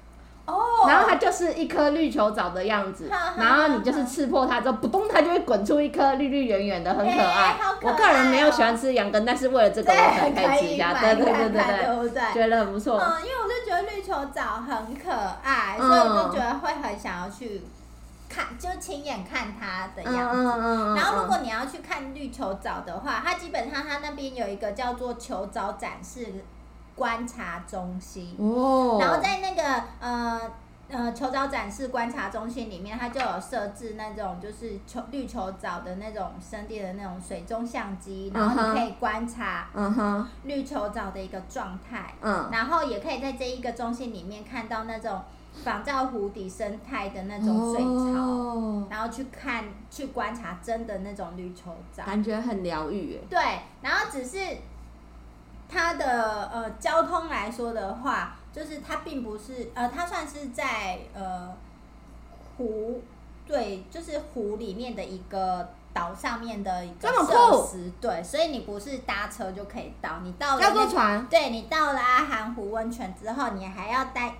[0.46, 7.54] 哦，然后它就是一颗绿球藻的样子，然后你就是刺破它之后，扑通，它就会滚出一颗绿绿圆圆的，很可爱。
[7.82, 12.96] 我个人没有喜欢吃羊羹，但是为了这个我可能可以吃一下，对对对对对，觉得很不错。
[12.98, 15.12] 嗯，因为我就觉得绿球藻很可
[15.44, 16.07] 爱，所以
[16.98, 17.62] 很想要去
[18.28, 20.44] 看，就亲眼看它的样子。
[20.96, 26.44] 然后如果你要去看绿球藻的话，它基本上它那边有一个叫做球藻展示。
[26.98, 30.50] 观察中心，哦、然后在那个呃
[30.88, 39.68] 呃球藻展示观察中心里面，它就有设置那种就是球绿球藻的那种生地的那种水中相机，然后你可以观察
[40.42, 42.14] 绿球藻的一个状态，
[42.50, 45.22] 然后也可以在这一个中心里面看到那种
[45.64, 53.38] 仿照湖底生态的那种水草，哦、然后去看去观察真的那种绿球藻，感觉很疗愈，对，
[53.82, 54.38] 然后只是。
[55.70, 61.54] 它的呃交通来说的话，就是它并不是呃，它算是在呃
[62.56, 63.02] 湖，
[63.46, 74.36] 对，就是湖里面的一个岛上面的一个设施，对，所以你不是搭车就可以到，你到了要坐船，对，你到了阿寒湖温泉之后，你还要待。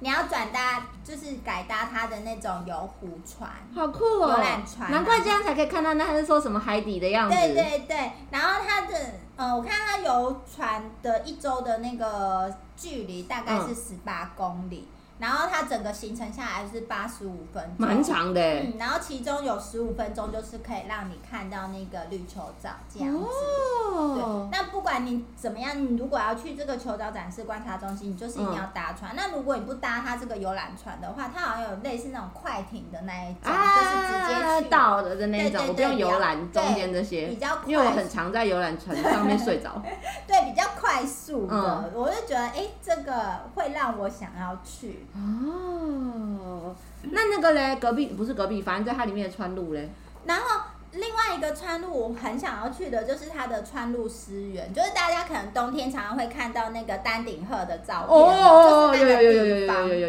[0.00, 4.30] 你要转搭，就是改搭它的那种游湖船，好酷哦！
[4.30, 7.34] 游览船，难怪这样才可以看到那还是说什么海底的样子。
[7.34, 8.94] 对对对，然后它的，
[9.36, 14.86] 呃，我看它游船的一周的那个距离大概是十八公里。
[14.90, 18.40] 嗯然后它整个行程下来是八十五分钟，蛮长的。
[18.40, 23.24] 嗯，然后其中有十五分钟就是可以让你看到那个绿球藻这样子。
[23.24, 24.50] 哦。
[24.50, 24.58] 对。
[24.58, 29.12] 那不管你怎么样，你如果要去这个球藻展示观察中心，你就是一定要搭船。
[29.12, 37.28] 嗯、那如果你不搭它这个游览船的话，它好像有类似那种快艇的那一种，啊、就是直接去到的的那种，不用游览中间这些。
[37.28, 37.64] 比较快。
[37.66, 39.82] 因为我很常在游览船上面睡着。
[40.28, 45.05] 对，比较快速的，嗯、我就觉得，哎，这个会让我想要去。
[45.16, 49.88] 哦，那那个嘞，隔壁不是隔壁，反正在它里面的川路嘞。
[50.24, 50.60] 然后
[50.92, 59.88] 另外一个川路我很想要去的就是它的川路诗园，就是大家可能冬天常常会看到那个丹顶鹤的照片，哦、就是那个地方。
[59.88, 60.08] 对，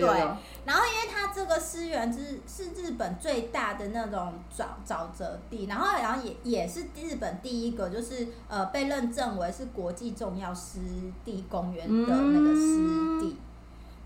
[0.65, 10.79] 然后因为它这个诗园是是日本最大的那种沼沼泽地，然后然后也也是日本第一个就是呃被认证为是国际重要湿
[11.23, 13.35] 地公园的那个湿地。
[13.35, 13.37] 嗯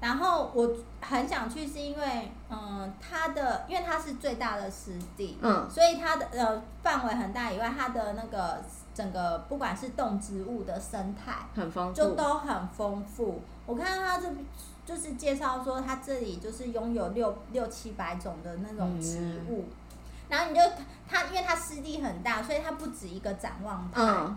[0.01, 0.67] 然后我
[0.99, 8.63] 很想去，是因为，嗯，它的因为它是最大的湿地，嗯，所以它的呃范围很大以外，它的那个
[8.95, 13.41] 整个不管是动植物的生态，很丰富，就都很丰富。
[13.67, 14.27] 我看到它这
[14.83, 19.73] 就是介绍说，它这里就是拥有六六七百种的那种植物，嗯、
[20.29, 20.61] 然后你就
[21.07, 24.01] 它因为它湿地很大，所以它不止一个展望台。
[24.01, 24.35] 嗯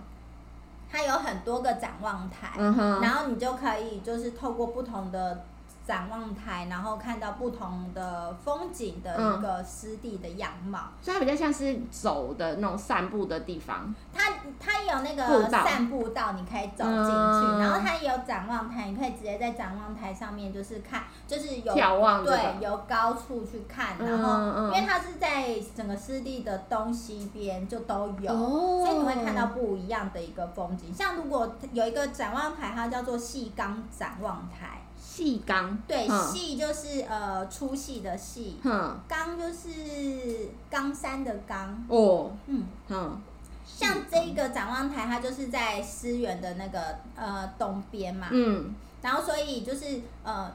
[0.92, 5.44] 它有很多个展望台，嗯，然后你就可以就是透过不同的。
[5.86, 13.94] 展望台，然后看到不同的风景的一个湿地的样貌，嗯，所以它比较像是走的那种散步的地方。
[14.12, 30.92] 它它有那个散步道，你可以走进去，嗯，然后它也有展望台，你可以直接在展望台上面就是看，就是有眺望，对，由高处去看，然后，因为它是在整个湿地的东西边就都有，哦，所以你会看到不一样的一个风景。
[30.94, 34.80] 像如果有一个展望台，它叫做细冈展望台。
[35.14, 35.78] 细钢。
[35.86, 38.58] 对，细就是呃粗细的细，
[39.06, 42.64] 冈就是冈山的冈哦，嗯。
[42.88, 43.20] 嗯，
[43.64, 50.50] 像这个展望台，它就是在思源的那个呃东边嘛，嗯，然后所以就是呃。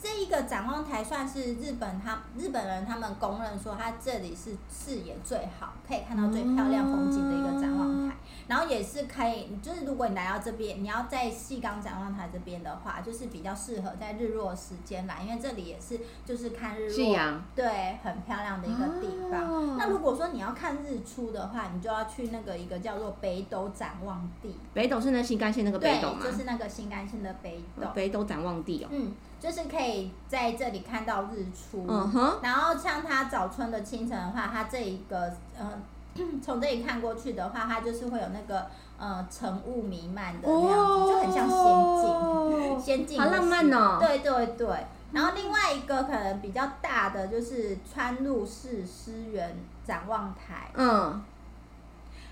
[0.00, 8.14] 这一个展望台算是日本他日本人他们公认说，它这里是视野最好，可以看到最漂亮风景的一个展望台。
[8.48, 19.76] 然后也是可以，就是如果你来到这边，你要在细冈展望台这边的话，就是比较适合在日落时间来，因为这里也是就是看日落，阳对，很漂亮的一个地方。
[19.76, 24.56] 那如果说你要看日出的话，你就要去那个一个叫做北斗展望地。
[24.74, 26.18] 北斗是那新干线那个北斗吗？
[26.22, 27.86] 对，就是那个新干线的北斗。
[27.94, 28.88] 北斗展望地哦。
[28.90, 29.14] 嗯。
[29.40, 32.42] 就是可以在这里看到日出，uh.
[32.42, 35.80] 然后像它早春的清晨的话，它这一个呃，
[36.42, 38.66] 从这里看过去的话，它就是会有那个
[38.98, 41.08] 呃晨雾弥漫的那样子，oh.
[41.10, 43.20] 就很像仙境，仙境。
[43.20, 43.98] 好浪漫哦！
[44.00, 44.68] 对对对。
[45.12, 51.22] 然后另外一个可能比较大的就是川路市诗园展望台，嗯，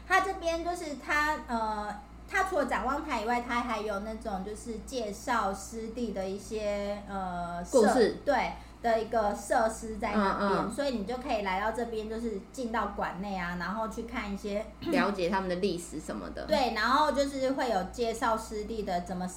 [0.07, 1.95] 它这边就是它呃。
[2.29, 8.51] 它除了展望台以外，它还有那种就是介绍湿地的一些呃故事，对
[8.87, 16.45] 的一个设施在那边，嗯嗯，所以你就可以来到这边，就是进到馆内啊，然后去看一些 了解他们的历史什么的。
[16.47, 19.29] 对，然后就是会有介绍湿地的怎么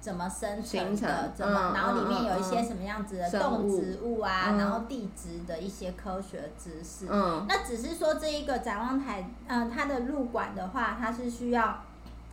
[0.00, 7.06] 怎么生成的，怎么，然后里面有一些什么样子的动植物啊，嗯、然后地质的一些科学知识。
[7.10, 11.82] 嗯，那只是说这一个展望台，嗯、呃，它的入馆的话，它是需要。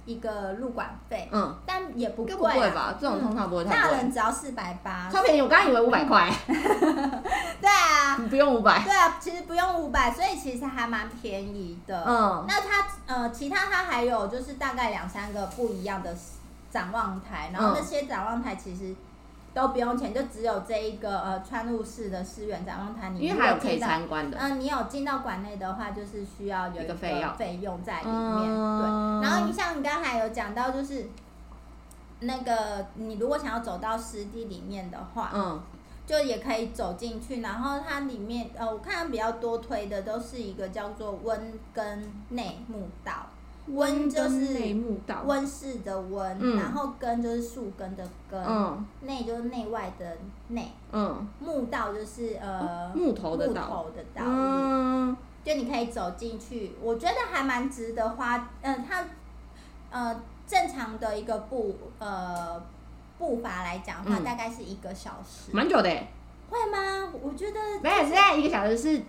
[0.07, 2.95] 一个入馆费，嗯，但也不贵，啊，不贵吧？
[2.99, 5.41] 这种通常不会太贵，大人只要四百八，超便宜。
[5.41, 12.03] 我刚刚以为五百块， 对啊，你不用五百，对啊，其实不用五百，所以其实还蛮便宜的。
[12.07, 16.15] 嗯，那它呃，其他它还有就是大概两三个不一样的
[16.71, 18.95] 展望台，然后那些展望台其实。
[19.57, 24.37] 都不用钱，就只有这一个呃川入式的诗园展望台，你因为还有可以参观的。
[24.37, 28.15] 嗯、呃，你有进到馆内的话，就是需要有一个费用费用在里面。
[28.15, 31.07] 嗯、对，然后你像你刚才有讲到，就是
[32.19, 35.59] 那个你如果想要走到湿地里面的话，嗯，
[36.05, 37.41] 就也可以走进去。
[37.41, 43.25] 然后它里面呃，我看比较多推的都是一个叫做温根内木道。
[43.67, 44.75] 温就是
[45.25, 48.41] 温室的温，嗯、然后根就是树根的根，
[49.01, 59.05] 内、嗯、就是内外的内，嗯、木道就是呃木头的道，木头的道，嗯、就你可以走进去，我觉得还蛮值得花，嗯、呃，它
[59.91, 62.61] 呃正常的一个步呃
[63.17, 65.89] 步伐来讲的话，大概是一个小时，蛮久的，
[66.49, 67.11] 会吗？
[67.21, 69.01] 我觉得没有，现在一个小时是。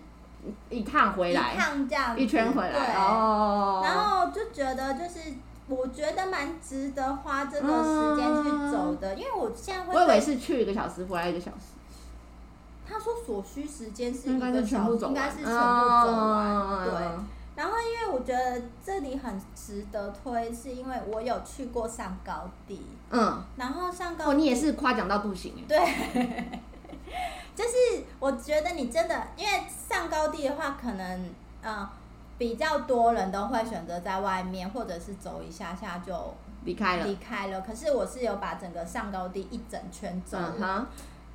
[0.71, 3.81] 一趟回来，一趟这样，一圈回来，对哦。
[3.85, 5.21] 然后就觉得，就是
[5.69, 9.95] 我觉得蛮值得花这个时间去走的，嗯、因为我现在会。
[9.95, 11.75] 我以为是去一个小时，回来一个小时。
[12.87, 15.21] 他说所需时间是一个小时，应该是全部走完。
[15.47, 16.93] 哦、对。
[17.55, 22.81] 然后，因为我觉得这里很值得推，是因为我有去过上高地。
[23.11, 23.43] 嗯。
[23.57, 25.65] 然后上高地，哦，你也是夸奖到不行。
[25.69, 25.77] 对。
[27.59, 31.21] 就是我觉得你真的，因为上高地的话，可能
[31.61, 31.91] 嗯、呃、
[32.39, 36.33] 比较多人都会选择在外面，或者是走一下下就
[36.63, 37.05] 离开了。
[37.05, 37.61] 离开了。
[37.63, 40.87] 可是我是有把整个上高地一整圈走了，嗯、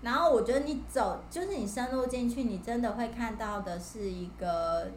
[0.01, 4.88] 然后我觉得你走，就是你深入进去，你真的会看到的是一个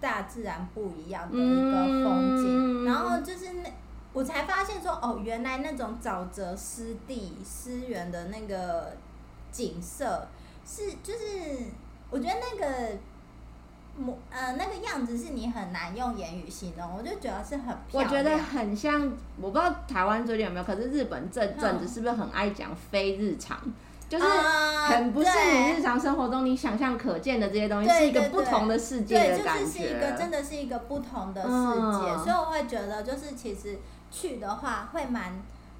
[0.00, 2.84] 大自然不一样的一个风景。
[2.84, 3.68] 嗯、然后就是那，
[4.12, 8.92] 我才发现说，哦，原来那种沼泽湿地、湿原的那个
[9.50, 10.28] 景色
[10.68, 11.18] 是，就是
[12.10, 12.98] 我觉得那个。
[14.00, 18.04] 模呃，那个样子是你很难用言语形容，我就觉得是很漂亮。
[18.04, 23.58] 我觉得很像，我不知道台湾最近有没有，可是日本这阵子是不是很爱讲非日常？
[23.64, 23.72] 嗯、
[24.08, 29.64] 就是很不是你日常生活中你想象可见的这些东西，是一个不同的世界的感觉。
[29.64, 33.76] 对，就是是一个真的是一个不同的世界，嗯、所以我会觉得，就是其实
[34.12, 35.32] 去的话会蛮，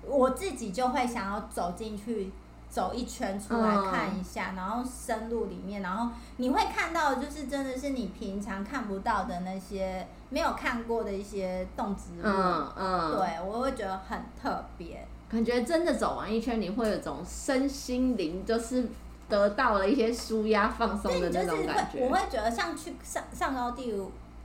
[0.05, 2.32] 我自己就会想要走进去。
[2.70, 18.86] 走一圈出来看一下，嗯、然后深入里面，然后你会看到，就是真的是你平常看不到的那些没有看过的一些动植物，嗯嗯，对我会觉得很特别，感觉真的走完一圈，你会有种身心灵就是
[19.28, 22.06] 得到了一些舒压放松的那种感觉。
[22.06, 23.94] 我会觉得像去上上高地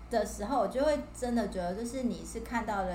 [0.10, 2.92] 的时候，我就会真的觉得，就是你是看到了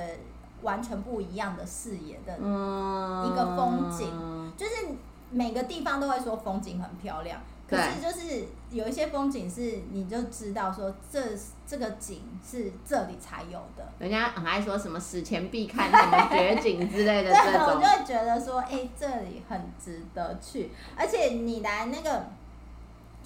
[0.63, 4.73] 完全不一样的视野的一个风景，嗯、就是。
[5.31, 11.21] 每个地方都会说风景很漂亮，可是就是有一些风景是你就知道说这
[11.67, 13.87] 这个景是这里才有的。
[13.99, 22.27] 人家很爱说什么史前必看什么绝景之类的这种， 对，我就会觉得说，哎、欸，这里很值得去，而且你来那个。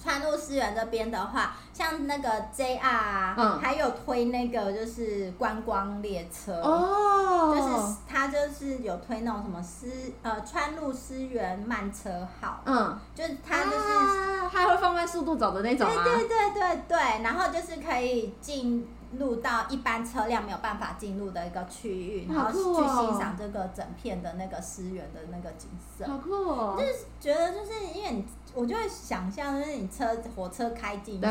[0.03, 9.87] 川路思源这边的话，像那个 JR 啊，嗯、还有推那个就是观光列车，哦，就是它就是有推那种什么思
[10.21, 16.03] 呃川路思源慢车号，嗯，就是它就是它、啊、会放慢速度走的那种吗？
[16.03, 18.85] 对对对对对，然后就是可以进
[19.17, 26.75] 入到一般车辆没有办法进入的一个区域，然后去欣赏这个整片的那个思源的那个景色，好酷哦！
[26.77, 28.25] 就是觉得就是因为你。
[28.53, 31.27] 我就会想象，就是你车火车开进去，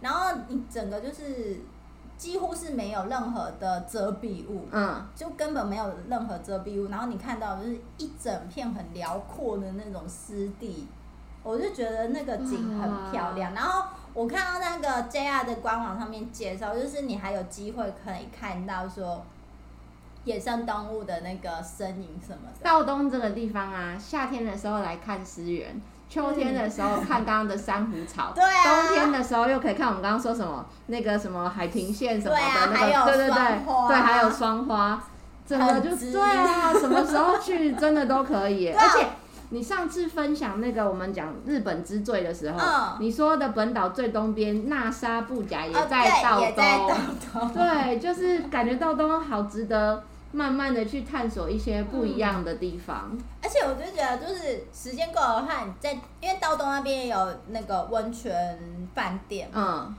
[0.00, 1.58] 然后你整个就是
[2.18, 10.86] 几乎是没有任何的遮蔽物，嗯，就根本没有任何遮蔽物，然后你看到就是一整片很辽阔的那种湿地，
[11.42, 13.54] 我就觉得那个景很漂亮。
[13.54, 19.24] 哇然后我看到那个 JR 的官网上面介绍，就是你还有机会可以看到说
[20.24, 22.64] 野生动物的那个身影什么的。
[22.64, 25.80] 道东这个地方啊，夏天的时候来看湿原。
[26.08, 35.02] 秋天的时候看刚刚的珊瑚草，对啊，冬天的时候又可以看我们刚刚说什么那个什么海平线什么的那个，对对对，对，还有霜花，
[35.46, 38.70] 真的就对啊，什么时候去真的都可以。
[38.70, 39.08] 而且
[39.50, 46.40] 你上次分享那个我们讲日本之最的时候，你说的本岛最东边那沙布甲也在道
[47.32, 50.04] 东，对，就是感觉道东好值得。
[50.32, 53.16] 慢慢的去探索一些不一样的地方，
[53.58, 58.58] 且我就觉得，就是时间够的话，你在因为道东那边也有那个温泉
[58.94, 59.94] 饭店，嗯，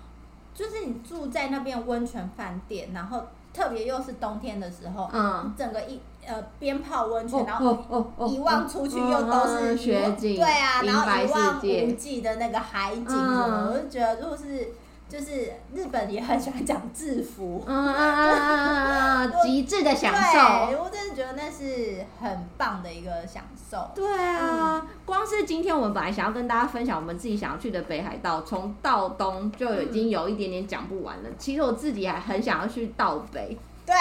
[0.53, 14.73] 就是你住在那边温泉饭店，然后特别又是冬天的时候，嗯，整个一呃边泡温泉，然后一望出去又都是雪景，对啊，然后一望无际的那个海景什么，嗯、我就觉得如果是。
[15.09, 20.39] 就是日本也很喜欢讲制服，嗯嗯嗯嗯嗯，极致的享受。
[20.83, 23.89] 我真的觉得那是很棒的一个享受。
[23.95, 24.05] 对
[24.35, 31.29] 啊，光是今天我们本来想要跟大家分享我们自己想要去的北海道，从道东就已经有一点点讲不完了。
[31.37, 33.57] 其实我自己还很想要去道北。
[33.87, 33.95] 对，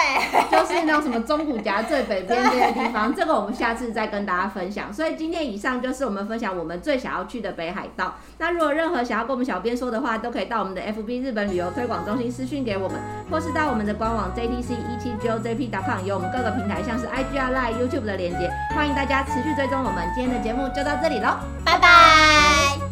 [0.51, 4.93] 就是那种什么中古夹最北边这些地方，这个我们下次再跟大家分享。
[4.93, 8.15] 所以今天以上就是我们分享我们最想要去的北海道。
[8.37, 12.99] 那如果任何想要跟我们小编说的话，都可以到我们的 FB 日本旅游推广中心私讯给我们，
[13.31, 20.05] 或是到我们的官网 JTC 一七 GOJP.com，有我们各个平台像是 IG、Line、YouTube 的连接，欢迎大家持续追踪我们。
[20.13, 22.86] 今天的节目就到这里喽，拜拜。